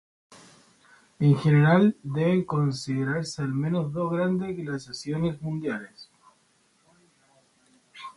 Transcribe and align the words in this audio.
En 1.19 1.35
general, 1.35 1.95
deben 2.03 2.43
considerarse 2.43 3.43
al 3.43 3.49
menos 3.53 3.93
dos 3.93 4.11
grandes 4.11 4.57
glaciaciones 4.57 5.39
mundiales. 5.43 6.09